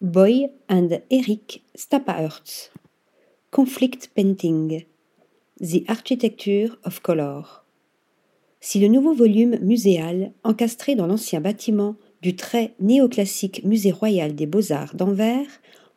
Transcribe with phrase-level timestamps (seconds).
[0.00, 2.70] Boy and Eric Stappaerts.
[3.50, 4.84] Conflict Painting.
[5.60, 7.64] The Architecture of Color.
[8.60, 14.46] Si le nouveau volume muséal, encastré dans l'ancien bâtiment du très néoclassique Musée royal des
[14.46, 15.48] beaux-arts d'Anvers,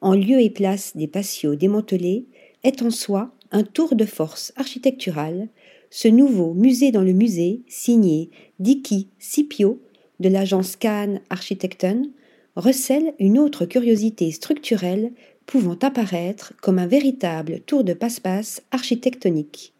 [0.01, 2.25] en lieu et place des patios démantelés,
[2.63, 5.47] est en soi un tour de force architectural,
[5.91, 9.79] ce nouveau musée dans le musée, signé Dicky Scipio
[10.19, 12.09] de l'agence Kahn Architekten,
[12.55, 15.11] recèle une autre curiosité structurelle
[15.45, 19.73] pouvant apparaître comme un véritable tour de passe-passe architectonique.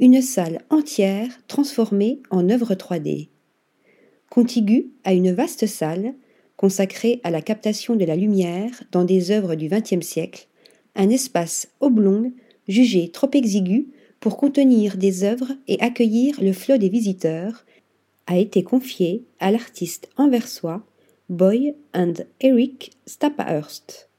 [0.00, 3.28] Une salle entière transformée en œuvre 3D.
[4.30, 6.14] Contiguë à une vaste salle
[6.56, 10.48] consacrée à la captation de la lumière dans des œuvres du XXe siècle,
[10.96, 12.32] un espace oblong
[12.68, 13.88] jugé trop exigu
[14.20, 17.64] pour contenir des œuvres et accueillir le flot des visiteurs,
[18.26, 20.84] a été confié à l'artiste anversois
[21.30, 24.10] Boy and Eric Stapahurst.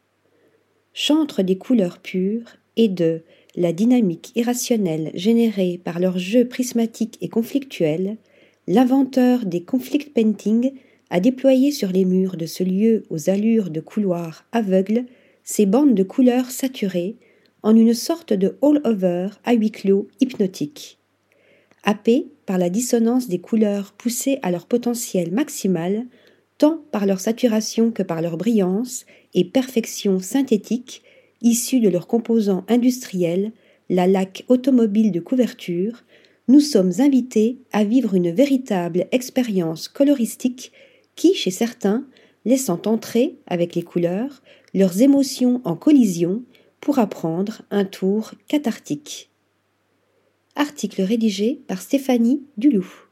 [0.91, 3.22] Chantre des couleurs pures et de
[3.56, 8.17] la dynamique irrationnelle générée par leurs jeux prismatiques et conflictuels,
[8.66, 10.72] l'inventeur des conflict painting
[11.12, 15.06] a déployé sur les murs de ce lieu aux allures de couloirs aveugles
[15.44, 17.17] ses bandes de couleurs saturées
[17.62, 20.97] en une sorte de all-over à huis clos hypnotique.
[21.84, 26.08] Happé par la dissonance des couleurs poussées à leur potentiel maximal,
[26.58, 31.03] tant par leur saturation que par leur brillance et perfection synthétique
[31.42, 33.52] issue de leurs composants industriels,
[33.89, 36.03] la laque automobile de couverture,
[36.47, 40.72] nous sommes invités à vivre une véritable expérience coloristique
[41.16, 42.06] qui, chez certains,
[42.45, 44.42] laissant entrer, avec les couleurs,
[44.73, 46.44] leurs émotions en collision
[46.80, 49.30] pour apprendre un tour cathartique.
[50.56, 53.05] Article rédigé par Stéphanie Duloup.